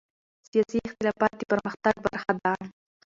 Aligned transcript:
سیاسي 0.49 0.79
اختلاف 0.87 1.19
د 1.37 1.41
پرمختګ 1.51 1.95
برخه 2.05 2.31
ده 2.41 2.53